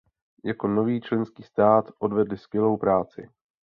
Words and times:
Jako 0.45 0.67
nový 0.67 1.01
členský 1.01 1.43
stát 1.43 1.91
odvedli 1.99 2.37
skvělou 2.37 2.77
práci. 2.77 3.29